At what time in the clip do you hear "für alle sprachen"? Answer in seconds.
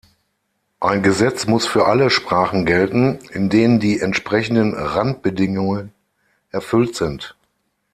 1.67-2.65